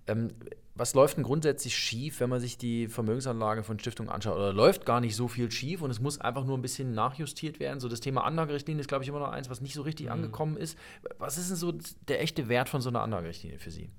Ähm, 0.07 0.29
was 0.75 0.95
läuft 0.95 1.17
denn 1.17 1.23
grundsätzlich 1.23 1.75
schief, 1.75 2.19
wenn 2.19 2.29
man 2.29 2.39
sich 2.39 2.57
die 2.57 2.87
Vermögensanlage 2.87 3.63
von 3.63 3.77
Stiftungen 3.77 4.11
anschaut? 4.11 4.35
Oder 4.35 4.53
läuft 4.53 4.85
gar 4.85 5.01
nicht 5.01 5.15
so 5.15 5.27
viel 5.27 5.51
schief 5.51 5.81
und 5.81 5.91
es 5.91 5.99
muss 5.99 6.19
einfach 6.19 6.45
nur 6.45 6.57
ein 6.57 6.63
bisschen 6.63 6.93
nachjustiert 6.93 7.59
werden? 7.59 7.79
So 7.79 7.89
das 7.89 7.99
Thema 7.99 8.23
Anlagerichtlinie 8.23 8.81
ist, 8.81 8.87
glaube 8.87 9.03
ich, 9.03 9.09
immer 9.09 9.19
noch 9.19 9.31
eins, 9.31 9.49
was 9.49 9.61
nicht 9.61 9.75
so 9.75 9.83
richtig 9.83 10.07
mhm. 10.07 10.13
angekommen 10.13 10.57
ist. 10.57 10.77
Was 11.19 11.37
ist 11.37 11.49
denn 11.49 11.57
so 11.57 11.73
der 12.07 12.21
echte 12.21 12.49
Wert 12.49 12.69
von 12.69 12.81
so 12.81 12.89
einer 12.89 13.01
Anlagerichtlinie 13.01 13.59
für 13.59 13.69
Sie? 13.69 13.89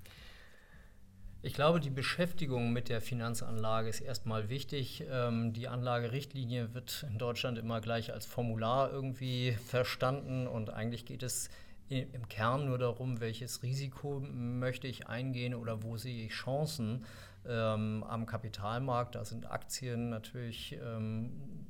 Ich 1.45 1.53
glaube, 1.53 1.79
die 1.79 1.91
Beschäftigung 1.91 2.73
mit 2.73 2.89
der 2.89 3.01
Finanzanlage 3.01 3.87
ist 3.87 3.99
erstmal 3.99 4.49
wichtig. 4.49 5.03
Ähm, 5.11 5.53
die 5.53 5.67
Anlagerichtlinie 5.67 6.73
wird 6.73 7.05
in 7.07 7.19
Deutschland 7.19 7.59
immer 7.59 7.81
gleich 7.81 8.11
als 8.11 8.25
Formular 8.25 8.91
irgendwie 8.91 9.51
verstanden 9.51 10.47
und 10.47 10.71
eigentlich 10.71 11.05
geht 11.05 11.21
es 11.21 11.51
im 11.87 12.27
Kern 12.29 12.65
nur 12.65 12.79
darum, 12.79 13.19
welches 13.19 13.61
Risiko 13.61 14.21
möchte 14.21 14.87
ich 14.87 15.05
eingehen 15.05 15.53
oder 15.53 15.83
wo 15.83 15.97
sehe 15.97 16.25
ich 16.25 16.31
Chancen 16.31 17.05
ähm, 17.47 18.03
am 18.09 18.25
Kapitalmarkt. 18.25 19.13
Da 19.13 19.23
sind 19.23 19.45
Aktien 19.51 20.09
natürlich 20.09 20.75
ähm, 20.83 21.67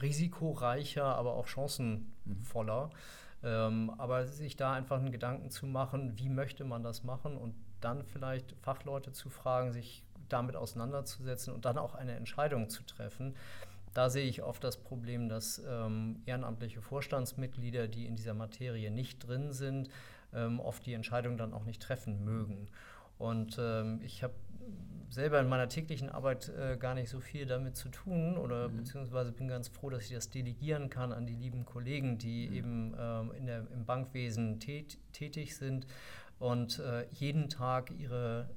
risikoreicher, 0.00 1.04
aber 1.04 1.34
auch 1.34 1.48
chancenvoller. 1.48 2.88
Ähm, 3.42 3.90
aber 3.98 4.26
sich 4.26 4.56
da 4.56 4.72
einfach 4.72 5.00
einen 5.00 5.12
Gedanken 5.12 5.50
zu 5.50 5.66
machen, 5.66 6.16
wie 6.16 6.30
möchte 6.30 6.64
man 6.64 6.82
das 6.82 7.04
machen 7.04 7.36
und 7.36 7.54
dann 7.80 8.04
vielleicht 8.04 8.54
Fachleute 8.62 9.12
zu 9.12 9.30
fragen, 9.30 9.72
sich 9.72 10.02
damit 10.28 10.56
auseinanderzusetzen 10.56 11.54
und 11.54 11.64
dann 11.64 11.78
auch 11.78 11.94
eine 11.94 12.14
Entscheidung 12.14 12.68
zu 12.68 12.82
treffen. 12.84 13.34
Da 13.94 14.10
sehe 14.10 14.26
ich 14.28 14.42
oft 14.42 14.62
das 14.62 14.76
Problem, 14.76 15.28
dass 15.28 15.62
ähm, 15.66 16.20
ehrenamtliche 16.26 16.82
Vorstandsmitglieder, 16.82 17.88
die 17.88 18.06
in 18.06 18.16
dieser 18.16 18.34
Materie 18.34 18.90
nicht 18.90 19.26
drin 19.26 19.52
sind, 19.52 19.88
ähm, 20.34 20.60
oft 20.60 20.84
die 20.84 20.92
Entscheidung 20.92 21.38
dann 21.38 21.54
auch 21.54 21.64
nicht 21.64 21.80
treffen 21.80 22.22
mögen. 22.24 22.68
Und 23.18 23.56
ähm, 23.58 24.00
ich 24.02 24.22
habe 24.22 24.34
selber 25.08 25.40
in 25.40 25.48
meiner 25.48 25.68
täglichen 25.68 26.10
Arbeit 26.10 26.50
äh, 26.50 26.76
gar 26.76 26.94
nicht 26.94 27.08
so 27.08 27.20
viel 27.20 27.46
damit 27.46 27.76
zu 27.76 27.88
tun 27.88 28.36
oder 28.36 28.68
mhm. 28.68 28.78
beziehungsweise 28.78 29.32
bin 29.32 29.48
ganz 29.48 29.68
froh, 29.68 29.88
dass 29.88 30.04
ich 30.04 30.12
das 30.12 30.28
delegieren 30.28 30.90
kann 30.90 31.12
an 31.12 31.26
die 31.26 31.34
lieben 31.34 31.64
Kollegen, 31.64 32.18
die 32.18 32.48
mhm. 32.48 32.54
eben 32.54 32.94
ähm, 32.98 33.32
in 33.32 33.46
der, 33.46 33.66
im 33.72 33.86
Bankwesen 33.86 34.60
tät, 34.60 34.98
tätig 35.12 35.56
sind 35.56 35.86
und 36.38 36.78
äh, 36.78 37.06
jeden 37.10 37.48
Tag 37.48 37.90
ihre 37.90 38.48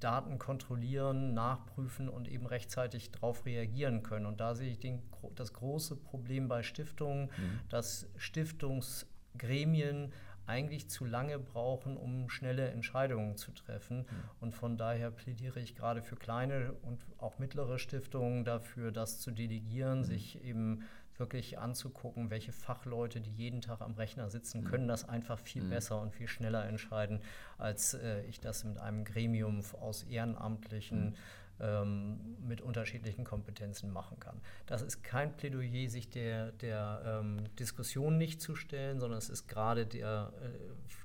Daten 0.00 0.38
kontrollieren, 0.38 1.34
nachprüfen 1.34 2.08
und 2.08 2.28
eben 2.28 2.46
rechtzeitig 2.46 3.10
darauf 3.10 3.46
reagieren 3.46 4.02
können. 4.02 4.26
Und 4.26 4.40
da 4.40 4.54
sehe 4.54 4.70
ich 4.70 4.78
den, 4.78 5.02
das 5.34 5.52
große 5.52 5.96
Problem 5.96 6.48
bei 6.48 6.62
Stiftungen, 6.62 7.26
mhm. 7.26 7.60
dass 7.68 8.08
Stiftungs 8.16 9.06
Gremien 9.36 10.12
eigentlich 10.46 10.88
zu 10.88 11.04
lange 11.04 11.38
brauchen, 11.38 11.96
um 11.96 12.30
schnelle 12.30 12.70
Entscheidungen 12.70 13.36
zu 13.36 13.52
treffen. 13.52 13.98
Mhm. 13.98 14.04
Und 14.40 14.54
von 14.54 14.78
daher 14.78 15.10
plädiere 15.10 15.60
ich 15.60 15.76
gerade 15.76 16.02
für 16.02 16.16
kleine 16.16 16.72
und 16.82 17.04
auch 17.18 17.38
mittlere 17.38 17.78
Stiftungen 17.78 18.44
dafür, 18.44 18.90
das 18.90 19.20
zu 19.20 19.30
delegieren, 19.30 19.98
mhm. 19.98 20.04
sich 20.04 20.42
eben 20.42 20.84
wirklich 21.18 21.58
anzugucken, 21.58 22.30
welche 22.30 22.52
Fachleute, 22.52 23.20
die 23.20 23.30
jeden 23.30 23.60
Tag 23.60 23.80
am 23.80 23.94
Rechner 23.94 24.30
sitzen, 24.30 24.64
können 24.64 24.84
mhm. 24.84 24.88
das 24.88 25.08
einfach 25.08 25.38
viel 25.38 25.64
mhm. 25.64 25.70
besser 25.70 26.00
und 26.00 26.14
viel 26.14 26.28
schneller 26.28 26.64
entscheiden, 26.64 27.20
als 27.58 27.94
äh, 27.94 28.22
ich 28.26 28.40
das 28.40 28.64
mit 28.64 28.78
einem 28.78 29.04
Gremium 29.04 29.62
aus 29.80 30.04
Ehrenamtlichen 30.04 31.10
mhm 31.10 31.14
ähm, 31.60 32.18
mit 32.46 32.60
unterschiedlichen 32.60 33.24
Kompetenzen 33.24 33.92
machen 33.92 34.18
kann. 34.20 34.40
Das 34.66 34.82
ist 34.82 35.02
kein 35.02 35.36
Plädoyer, 35.36 35.88
sich 35.88 36.08
der, 36.08 36.52
der 36.52 37.20
ähm, 37.20 37.44
Diskussion 37.58 38.16
nicht 38.16 38.40
zu 38.40 38.54
stellen, 38.54 39.00
sondern 39.00 39.18
es 39.18 39.28
ist 39.28 39.48
gerade 39.48 39.86
der, 39.86 40.32
äh, 40.42 40.48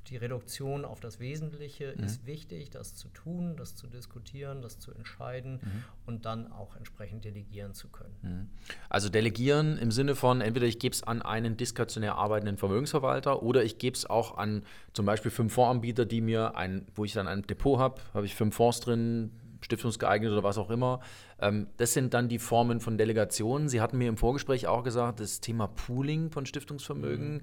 die 0.10 0.18
Reduktion 0.18 0.86
auf 0.86 1.00
das 1.00 1.20
Wesentliche 1.20 1.94
mhm. 1.98 2.04
ist 2.04 2.26
wichtig, 2.26 2.70
das 2.70 2.96
zu 2.96 3.08
tun, 3.10 3.56
das 3.58 3.76
zu 3.76 3.88
diskutieren, 3.88 4.62
das 4.62 4.80
zu 4.80 4.92
entscheiden 4.94 5.60
mhm. 5.62 5.84
und 6.06 6.26
dann 6.26 6.52
auch 6.52 6.76
entsprechend 6.76 7.26
delegieren 7.26 7.74
zu 7.74 7.88
können. 7.88 8.16
Mhm. 8.22 8.50
Also 8.90 9.10
delegieren 9.10 9.78
im 9.78 9.92
Sinne 9.92 10.16
von, 10.16 10.42
entweder 10.42 10.68
ich 10.68 10.80
gebe 10.80 10.94
es 10.94 11.04
an 11.04 11.22
einen 11.22 11.58
diskretionär 11.58 12.16
arbeitenden 12.16 12.58
Vermögensverwalter 12.58 13.42
oder 13.44 13.64
ich 13.64 13.78
gebe 13.78 13.96
es 13.96 14.06
auch 14.06 14.38
an 14.38 14.64
zum 14.94 15.06
Beispiel 15.06 15.32
fünf 15.32 15.54
Fondsanbieter, 15.54 16.06
die 16.06 16.22
mir 16.22 16.56
ein, 16.56 16.86
wo 16.96 17.06
ich 17.06 17.14
dann 17.14 17.28
ein 17.28 17.42
Depot 17.44 17.80
habe, 17.80 18.02
habe 18.14 18.26
ich 18.26 18.36
fünf 18.36 18.56
Fonds 18.56 18.82
drin, 18.82 19.32
stiftungsgeeignet 19.64 20.32
oder 20.32 20.44
was 20.44 20.58
auch 20.58 20.70
immer. 20.70 21.00
Ähm, 21.40 21.68
das 21.78 21.94
sind 21.94 22.14
dann 22.14 22.30
die 22.30 22.40
Formen 22.40 22.80
von 22.80 22.98
Delegationen. 22.98 23.70
Sie 23.70 23.82
hatten 23.82 23.98
mir 23.98 24.10
im 24.10 24.18
Vorgespräch 24.18 24.68
auch 24.68 24.84
gesagt, 24.84 25.20
das 25.20 25.40
Thema 25.40 25.68
Pooling 25.68 26.30
von 26.30 26.46
Stiftungsvermögen. 26.46 27.36
Mhm. 27.36 27.42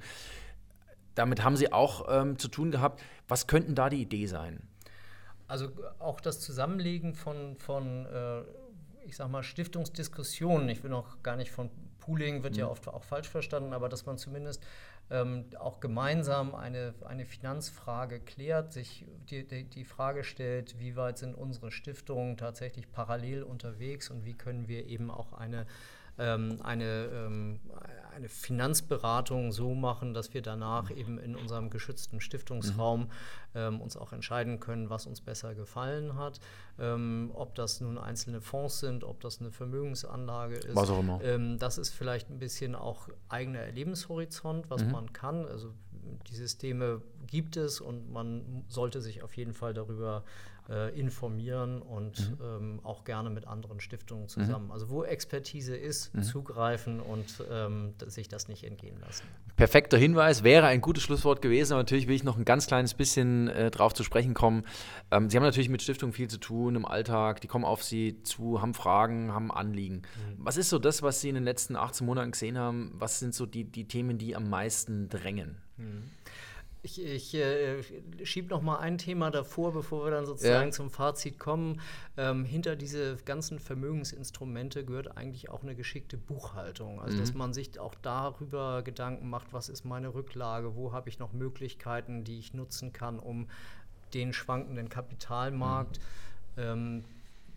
Damit 1.14 1.42
haben 1.42 1.56
Sie 1.56 1.72
auch 1.72 2.06
ähm, 2.08 2.38
zu 2.38 2.48
tun 2.48 2.70
gehabt. 2.70 3.02
Was 3.28 3.46
könnten 3.46 3.74
da 3.74 3.90
die 3.90 4.00
Idee 4.00 4.26
sein? 4.26 4.62
Also 5.48 5.68
auch 5.98 6.20
das 6.20 6.40
Zusammenlegen 6.40 7.14
von, 7.14 7.56
von 7.56 8.06
äh, 8.06 8.42
ich 9.04 9.16
sag 9.16 9.28
mal, 9.28 9.42
Stiftungsdiskussionen. 9.42 10.68
Ich 10.68 10.82
will 10.84 10.90
noch 10.90 11.22
gar 11.22 11.36
nicht 11.36 11.50
von 11.50 11.70
Pooling, 11.98 12.42
wird 12.42 12.54
mhm. 12.54 12.60
ja 12.60 12.68
oft 12.68 12.88
auch 12.88 13.02
falsch 13.02 13.28
verstanden, 13.28 13.72
aber 13.72 13.88
dass 13.88 14.06
man 14.06 14.18
zumindest 14.18 14.64
ähm, 15.10 15.46
auch 15.58 15.80
gemeinsam 15.80 16.54
eine, 16.54 16.94
eine 17.04 17.26
Finanzfrage 17.26 18.20
klärt, 18.20 18.72
sich 18.72 19.04
die, 19.28 19.46
die, 19.46 19.64
die, 19.64 19.84
Frage 19.84 20.22
stellt, 20.22 20.78
wie 20.78 20.94
weit 20.96 21.18
sind 21.18 21.34
unsere 21.34 21.72
Stiftungen 21.72 22.36
tatsächlich 22.36 22.92
parallel 22.92 23.42
unterwegs 23.42 24.08
und 24.08 24.24
wie 24.24 24.34
können 24.34 24.68
wir 24.68 24.86
eben 24.86 25.10
auch 25.10 25.32
eine, 25.32 25.66
ähm, 26.20 26.58
eine, 26.62 27.08
ähm, 27.12 27.60
eine 28.14 28.28
Finanzberatung 28.28 29.50
so 29.52 29.74
machen, 29.74 30.12
dass 30.12 30.34
wir 30.34 30.42
danach 30.42 30.90
eben 30.90 31.18
in 31.18 31.34
unserem 31.34 31.70
geschützten 31.70 32.20
Stiftungsraum 32.20 33.00
mhm. 33.00 33.06
ähm, 33.54 33.80
uns 33.80 33.96
auch 33.96 34.12
entscheiden 34.12 34.60
können, 34.60 34.90
was 34.90 35.06
uns 35.06 35.20
besser 35.22 35.54
gefallen 35.54 36.16
hat. 36.16 36.40
Ähm, 36.78 37.30
ob 37.34 37.54
das 37.54 37.80
nun 37.80 37.98
einzelne 37.98 38.40
Fonds 38.40 38.80
sind, 38.80 39.04
ob 39.04 39.20
das 39.20 39.40
eine 39.40 39.50
Vermögensanlage 39.50 40.56
ist. 40.56 40.76
Was 40.76 40.90
auch 40.90 41.00
immer. 41.00 41.20
Ähm, 41.22 41.58
das 41.58 41.78
ist 41.78 41.90
vielleicht 41.90 42.30
ein 42.30 42.38
bisschen 42.38 42.74
auch 42.74 43.08
eigener 43.28 43.60
Erlebenshorizont, 43.60 44.68
was 44.68 44.84
mhm. 44.84 44.92
man 44.92 45.12
kann. 45.12 45.46
Also 45.46 45.72
die 46.28 46.34
Systeme 46.34 47.02
gibt 47.26 47.56
es 47.56 47.80
und 47.80 48.12
man 48.12 48.64
sollte 48.68 49.00
sich 49.00 49.22
auf 49.22 49.36
jeden 49.36 49.54
Fall 49.54 49.74
darüber 49.74 50.24
äh, 50.70 50.96
informieren 50.98 51.82
und 51.82 52.30
mhm. 52.30 52.44
ähm, 52.44 52.80
auch 52.84 53.04
gerne 53.04 53.28
mit 53.28 53.46
anderen 53.46 53.80
Stiftungen 53.80 54.28
zusammen. 54.28 54.66
Mhm. 54.66 54.70
Also 54.70 54.88
wo 54.88 55.02
Expertise 55.02 55.76
ist, 55.76 56.14
mhm. 56.14 56.22
zugreifen 56.22 57.00
und 57.00 57.42
ähm, 57.50 57.94
sich 58.06 58.28
das 58.28 58.48
nicht 58.48 58.64
entgehen 58.64 58.98
lassen. 59.00 59.24
Perfekter 59.56 59.98
Hinweis, 59.98 60.44
wäre 60.44 60.66
ein 60.66 60.80
gutes 60.80 61.02
Schlusswort 61.02 61.42
gewesen, 61.42 61.72
aber 61.72 61.82
natürlich 61.82 62.06
will 62.06 62.14
ich 62.14 62.24
noch 62.24 62.38
ein 62.38 62.44
ganz 62.44 62.66
kleines 62.66 62.94
bisschen 62.94 63.48
äh, 63.48 63.70
drauf 63.70 63.94
zu 63.94 64.04
sprechen 64.04 64.32
kommen. 64.32 64.64
Ähm, 65.10 65.28
Sie 65.28 65.36
haben 65.36 65.44
natürlich 65.44 65.68
mit 65.68 65.82
Stiftungen 65.82 66.12
viel 66.12 66.28
zu 66.28 66.38
tun 66.38 66.76
im 66.76 66.86
Alltag, 66.86 67.40
die 67.40 67.48
kommen 67.48 67.64
auf 67.64 67.82
Sie 67.82 68.22
zu, 68.22 68.62
haben 68.62 68.74
Fragen, 68.74 69.32
haben 69.34 69.50
Anliegen. 69.50 69.96
Mhm. 69.96 70.36
Was 70.38 70.56
ist 70.56 70.70
so 70.70 70.78
das, 70.78 71.02
was 71.02 71.20
Sie 71.20 71.28
in 71.28 71.34
den 71.34 71.44
letzten 71.44 71.74
18 71.74 72.06
Monaten 72.06 72.30
gesehen 72.30 72.56
haben? 72.56 72.92
Was 72.94 73.18
sind 73.18 73.34
so 73.34 73.44
die, 73.44 73.64
die 73.64 73.88
Themen, 73.88 74.18
die 74.18 74.36
am 74.36 74.48
meisten 74.48 75.08
drängen? 75.08 75.56
Ich, 76.82 77.04
ich 77.04 77.34
äh, 77.34 77.82
schiebe 78.24 78.48
noch 78.48 78.62
mal 78.62 78.78
ein 78.78 78.96
Thema 78.96 79.30
davor, 79.30 79.72
bevor 79.72 80.06
wir 80.06 80.10
dann 80.10 80.24
sozusagen 80.24 80.68
ja. 80.68 80.72
zum 80.72 80.90
Fazit 80.90 81.38
kommen. 81.38 81.80
Ähm, 82.16 82.44
hinter 82.44 82.74
diese 82.74 83.16
ganzen 83.24 83.58
Vermögensinstrumente 83.58 84.84
gehört 84.84 85.16
eigentlich 85.16 85.50
auch 85.50 85.62
eine 85.62 85.74
geschickte 85.74 86.16
Buchhaltung. 86.16 87.00
Also, 87.00 87.16
mhm. 87.16 87.20
dass 87.20 87.34
man 87.34 87.52
sich 87.52 87.78
auch 87.78 87.94
darüber 88.00 88.82
Gedanken 88.82 89.28
macht, 89.28 89.52
was 89.52 89.68
ist 89.68 89.84
meine 89.84 90.14
Rücklage, 90.14 90.74
wo 90.74 90.92
habe 90.92 91.10
ich 91.10 91.18
noch 91.18 91.32
Möglichkeiten, 91.32 92.24
die 92.24 92.38
ich 92.38 92.54
nutzen 92.54 92.92
kann, 92.92 93.18
um 93.18 93.48
den 94.14 94.32
schwankenden 94.32 94.88
Kapitalmarkt 94.88 96.00
mhm. 96.56 96.62
ähm, 96.62 97.04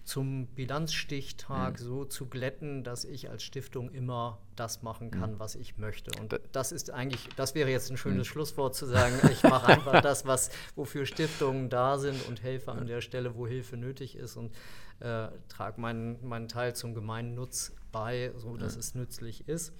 zum 0.04 0.48
Bilanzstichtag 0.48 1.80
mhm. 1.80 1.84
so 1.84 2.06
zu 2.06 2.28
glätten, 2.28 2.84
dass 2.84 3.06
ich 3.06 3.30
als 3.30 3.44
Stiftung 3.44 3.90
immer 3.92 4.40
das 4.56 4.84
machen 4.84 5.12
kann, 5.12 5.34
mhm. 5.34 5.40
was 5.40 5.56
ich 5.56 5.78
möchte. 5.78 6.12
Und 6.20 6.40
das 6.52 6.72
ist 6.72 6.92
eigentlich, 6.92 7.30
das 7.36 7.56
wäre 7.56 7.70
jetzt 7.70 7.90
ein 7.90 7.98
schönes 7.98 8.28
mhm. 8.28 8.32
Schlusswort 8.32 8.76
zu 8.76 8.86
sagen, 8.86 9.16
ich 9.32 9.44
mache 9.44 9.68
einfach 9.74 10.02
das, 10.02 10.26
was, 10.26 10.50
wofür 10.76 11.06
Stiftungen 11.06 11.70
da 11.70 11.98
sind 11.98 12.28
und 12.28 12.44
helfe 12.44 12.72
an 12.72 12.86
der 12.86 13.02
Stelle, 13.02 13.36
wo 13.36 13.48
Hilfe 13.48 13.78
nötig 13.78 14.16
ist 14.16 14.36
und 14.36 14.54
äh, 15.00 15.28
trage 15.48 15.80
meinen, 15.80 16.26
meinen 16.28 16.48
Teil 16.48 16.76
zum 16.76 16.94
Gemeinnutz 16.94 17.74
bei, 17.92 18.34
so 18.36 18.58
dass 18.58 18.76
es 18.76 18.96
nützlich 18.96 19.48
ist. 19.48 19.74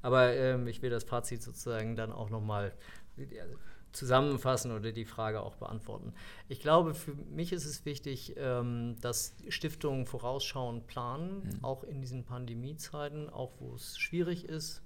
Aber 0.00 0.32
ähm, 0.34 0.66
ich 0.66 0.80
will 0.80 0.90
das 0.90 1.04
Fazit 1.04 1.42
sozusagen 1.42 1.96
dann 1.96 2.12
auch 2.12 2.30
nochmal 2.30 2.72
zusammenfassen 3.92 4.72
oder 4.72 4.92
die 4.92 5.04
Frage 5.04 5.40
auch 5.40 5.56
beantworten. 5.56 6.12
Ich 6.48 6.60
glaube, 6.60 6.94
für 6.94 7.14
mich 7.14 7.52
ist 7.52 7.64
es 7.64 7.84
wichtig, 7.84 8.34
ähm, 8.36 8.96
dass 9.00 9.36
Stiftungen 9.48 10.06
vorausschauend 10.06 10.86
planen, 10.86 11.42
mhm. 11.42 11.64
auch 11.64 11.84
in 11.84 12.00
diesen 12.00 12.24
Pandemiezeiten, 12.24 13.28
auch 13.30 13.52
wo 13.60 13.74
es 13.74 13.98
schwierig 13.98 14.44
ist. 14.44 14.82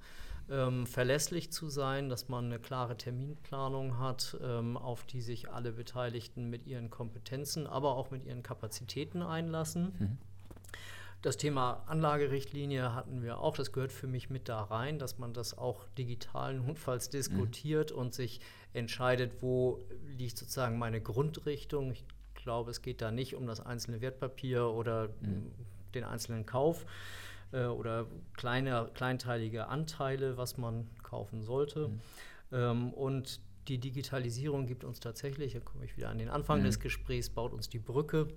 Ähm, 0.50 0.87
verlässlich 0.87 1.52
zu 1.52 1.68
sein, 1.68 2.09
dass 2.09 2.28
man 2.28 2.47
eine 2.47 2.59
klare 2.59 2.97
Terminplanung 2.97 3.99
hat, 3.99 4.37
ähm, 4.42 4.76
auf 4.76 5.04
die 5.04 5.21
sich 5.21 5.50
alle 5.50 5.73
Beteiligten 5.73 6.50
mit 6.50 6.66
ihren 6.66 6.90
Kompetenzen, 6.90 7.66
aber 7.66 7.97
auch 7.97 8.11
mit 8.11 8.25
ihren 8.25 8.42
Kapazitäten 8.42 9.23
einlassen. 9.23 9.94
Mhm. 9.99 10.18
Das 11.23 11.37
Thema 11.37 11.85
Anlagerichtlinie 11.87 12.97
hatten 12.97 13.23
wir 13.23 13.38
auch. 13.38 13.57
Das 13.57 13.71
gehört 13.71 13.93
für 13.93 14.09
mich 14.09 14.29
mit 14.29 14.49
da 14.49 14.61
rein, 14.61 14.99
dass 14.99 15.19
man 15.19 15.33
das 15.33 15.57
auch 15.57 15.87
digital 15.97 16.55
notfalls 16.55 17.11
diskutiert 17.11 17.93
mhm. 17.93 17.99
und 17.99 18.14
sich 18.14 18.41
entscheidet, 18.73 19.41
wo 19.41 19.79
liegt 20.19 20.37
sozusagen 20.37 20.79
meine 20.79 21.00
Grundrichtung. 21.00 21.93
Ich 21.93 22.05
glaube, 22.35 22.73
es 22.73 22.83
geht 22.83 23.00
da 23.00 23.12
nicht 23.12 23.37
um 23.37 23.47
das 23.47 23.61
einzelne 23.61 24.00
Wertpapier 24.00 24.67
oder 24.67 25.11
mhm. 25.21 25.52
den 25.95 26.02
einzelnen 26.02 26.45
Kauf 26.45 26.85
äh, 27.52 27.67
oder 27.67 28.07
kleine, 28.37 28.91
kleinteilige 28.93 29.69
Anteile, 29.69 30.37
was 30.37 30.59
man 30.59 30.88
kaufen 31.05 31.43
sollte. 31.43 31.88
Mhm. 31.88 32.00
Ähm, 32.50 32.93
und 32.95 33.41
die 33.69 33.78
Digitalisierung 33.78 34.66
gibt 34.66 34.85
uns 34.85 35.00
tatsächlich, 35.00 35.52
da 35.54 35.61
komme 35.61 35.85
ich 35.85 35.97
wieder 35.97 36.11
an 36.11 36.19
den 36.19 36.28
Anfang 36.28 36.61
mhm. 36.61 36.64
des 36.64 36.81
Gesprächs, 36.81 37.31
baut 37.31 37.52
uns 37.52 37.69
die 37.69 37.78
Brücke, 37.78 38.28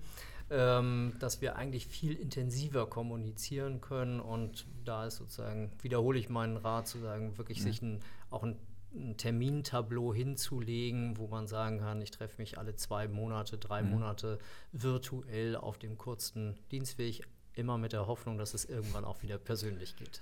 ähm, 0.49 1.13
dass 1.19 1.41
wir 1.41 1.55
eigentlich 1.55 1.87
viel 1.87 2.13
intensiver 2.13 2.87
kommunizieren 2.87 3.81
können. 3.81 4.19
Und 4.19 4.65
da 4.83 5.05
ist 5.05 5.17
sozusagen, 5.17 5.71
wiederhole 5.81 6.19
ich 6.19 6.29
meinen 6.29 6.57
Rat, 6.57 6.87
zu 6.87 6.99
sagen, 6.99 7.37
wirklich 7.37 7.59
mhm. 7.59 7.63
sich 7.63 7.81
ein, 7.81 7.99
auch 8.29 8.43
ein 8.43 8.55
ein 8.95 9.17
Termintableau 9.17 10.13
hinzulegen, 10.13 11.17
wo 11.17 11.27
man 11.27 11.47
sagen 11.47 11.79
kann, 11.79 12.01
ich 12.01 12.11
treffe 12.11 12.41
mich 12.41 12.57
alle 12.57 12.75
zwei 12.75 13.07
Monate, 13.07 13.57
drei 13.57 13.81
mhm. 13.81 13.91
Monate 13.91 14.39
virtuell 14.71 15.55
auf 15.55 15.77
dem 15.77 15.97
kurzen 15.97 16.55
Dienstweg, 16.71 17.27
immer 17.53 17.77
mit 17.77 17.93
der 17.93 18.07
Hoffnung, 18.07 18.37
dass 18.37 18.53
es 18.53 18.65
irgendwann 18.65 19.05
auch 19.05 19.21
wieder 19.21 19.37
persönlich 19.37 19.95
geht. 19.95 20.21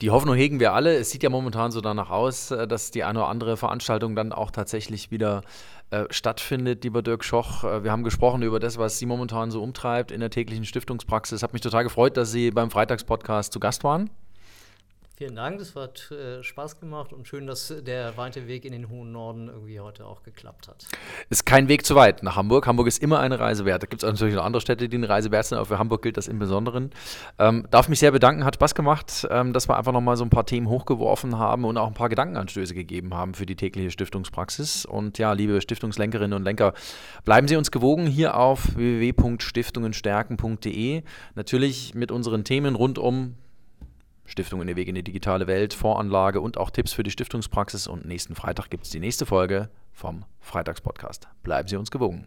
Die 0.00 0.10
Hoffnung 0.10 0.34
hegen 0.34 0.60
wir 0.60 0.72
alle. 0.72 0.96
Es 0.96 1.10
sieht 1.10 1.22
ja 1.22 1.28
momentan 1.28 1.72
so 1.72 1.82
danach 1.82 2.08
aus, 2.08 2.50
äh, 2.50 2.66
dass 2.66 2.90
die 2.90 3.04
eine 3.04 3.18
oder 3.18 3.28
andere 3.28 3.56
Veranstaltung 3.58 4.16
dann 4.16 4.32
auch 4.32 4.50
tatsächlich 4.50 5.10
wieder 5.10 5.42
äh, 5.90 6.04
stattfindet, 6.08 6.84
lieber 6.84 7.02
Dirk 7.02 7.22
Schoch. 7.22 7.64
Äh, 7.64 7.84
wir 7.84 7.92
haben 7.92 8.02
gesprochen 8.02 8.42
über 8.42 8.60
das, 8.60 8.78
was 8.78 8.98
Sie 8.98 9.04
momentan 9.04 9.50
so 9.50 9.62
umtreibt 9.62 10.10
in 10.10 10.20
der 10.20 10.30
täglichen 10.30 10.64
Stiftungspraxis. 10.64 11.42
Hat 11.42 11.52
mich 11.52 11.60
total 11.60 11.84
gefreut, 11.84 12.16
dass 12.16 12.32
Sie 12.32 12.50
beim 12.50 12.70
Freitagspodcast 12.70 13.52
zu 13.52 13.60
Gast 13.60 13.84
waren. 13.84 14.08
Vielen 15.20 15.36
Dank, 15.36 15.58
das 15.58 15.76
hat 15.76 16.10
äh, 16.12 16.42
Spaß 16.42 16.80
gemacht 16.80 17.12
und 17.12 17.28
schön, 17.28 17.46
dass 17.46 17.74
der 17.84 18.16
weite 18.16 18.48
Weg 18.48 18.64
in 18.64 18.72
den 18.72 18.88
hohen 18.88 19.12
Norden 19.12 19.48
irgendwie 19.48 19.78
heute 19.78 20.06
auch 20.06 20.22
geklappt 20.22 20.66
hat. 20.66 20.86
Ist 21.28 21.44
kein 21.44 21.68
Weg 21.68 21.84
zu 21.84 21.94
weit 21.94 22.22
nach 22.22 22.36
Hamburg. 22.36 22.66
Hamburg 22.66 22.86
ist 22.86 23.02
immer 23.02 23.20
eine 23.20 23.38
Reise 23.38 23.66
wert. 23.66 23.82
Da 23.82 23.86
gibt 23.86 24.02
es 24.02 24.08
natürlich 24.08 24.34
noch 24.34 24.46
andere 24.46 24.62
Städte, 24.62 24.88
die 24.88 24.96
eine 24.96 25.10
Reise 25.10 25.30
wert 25.30 25.44
sind, 25.44 25.58
aber 25.58 25.66
für 25.66 25.78
Hamburg 25.78 26.00
gilt 26.00 26.16
das 26.16 26.26
im 26.26 26.38
Besonderen. 26.38 26.88
Ähm, 27.38 27.66
darf 27.70 27.90
mich 27.90 27.98
sehr 27.98 28.12
bedanken, 28.12 28.46
hat 28.46 28.54
Spaß 28.54 28.74
gemacht, 28.74 29.28
ähm, 29.30 29.52
dass 29.52 29.68
wir 29.68 29.76
einfach 29.76 29.92
nochmal 29.92 30.16
so 30.16 30.24
ein 30.24 30.30
paar 30.30 30.46
Themen 30.46 30.70
hochgeworfen 30.70 31.36
haben 31.36 31.66
und 31.66 31.76
auch 31.76 31.88
ein 31.88 31.92
paar 31.92 32.08
Gedankenanstöße 32.08 32.72
gegeben 32.72 33.12
haben 33.12 33.34
für 33.34 33.44
die 33.44 33.56
tägliche 33.56 33.90
Stiftungspraxis. 33.90 34.86
Und 34.86 35.18
ja, 35.18 35.34
liebe 35.34 35.60
Stiftungslenkerinnen 35.60 36.34
und 36.34 36.44
Lenker, 36.44 36.72
bleiben 37.26 37.46
Sie 37.46 37.56
uns 37.56 37.70
gewogen 37.70 38.06
hier 38.06 38.38
auf 38.38 38.74
www.stiftungenstärken.de. 38.74 41.02
Natürlich 41.34 41.94
mit 41.94 42.10
unseren 42.10 42.44
Themen 42.44 42.74
rund 42.74 42.98
um 42.98 43.34
Stiftung 44.30 44.60
in 44.60 44.68
der 44.68 44.76
Weg 44.76 44.88
in 44.88 44.94
die 44.94 45.02
digitale 45.02 45.46
Welt, 45.46 45.74
Voranlage 45.74 46.40
und 46.40 46.56
auch 46.56 46.70
Tipps 46.70 46.92
für 46.92 47.02
die 47.02 47.10
Stiftungspraxis. 47.10 47.86
Und 47.86 48.06
nächsten 48.06 48.34
Freitag 48.34 48.70
gibt 48.70 48.84
es 48.84 48.90
die 48.90 49.00
nächste 49.00 49.26
Folge 49.26 49.68
vom 49.92 50.24
Freitagspodcast. 50.40 51.28
Bleiben 51.42 51.68
Sie 51.68 51.76
uns 51.76 51.90
gewogen. 51.90 52.26